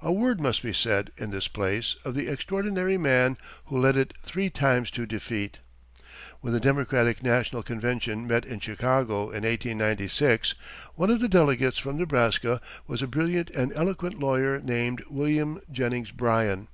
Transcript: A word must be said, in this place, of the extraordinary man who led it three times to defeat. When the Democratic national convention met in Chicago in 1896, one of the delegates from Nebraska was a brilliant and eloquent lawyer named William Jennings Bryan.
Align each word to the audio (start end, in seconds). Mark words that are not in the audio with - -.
A 0.00 0.12
word 0.12 0.40
must 0.40 0.62
be 0.62 0.72
said, 0.72 1.10
in 1.16 1.30
this 1.32 1.48
place, 1.48 1.96
of 2.04 2.14
the 2.14 2.28
extraordinary 2.28 2.96
man 2.96 3.36
who 3.64 3.76
led 3.76 3.96
it 3.96 4.12
three 4.22 4.48
times 4.48 4.88
to 4.92 5.04
defeat. 5.04 5.58
When 6.40 6.52
the 6.52 6.60
Democratic 6.60 7.24
national 7.24 7.64
convention 7.64 8.24
met 8.24 8.44
in 8.44 8.60
Chicago 8.60 9.22
in 9.32 9.42
1896, 9.42 10.54
one 10.94 11.10
of 11.10 11.18
the 11.18 11.28
delegates 11.28 11.78
from 11.78 11.96
Nebraska 11.98 12.60
was 12.86 13.02
a 13.02 13.08
brilliant 13.08 13.50
and 13.50 13.72
eloquent 13.72 14.20
lawyer 14.20 14.60
named 14.60 15.02
William 15.10 15.60
Jennings 15.72 16.12
Bryan. 16.12 16.68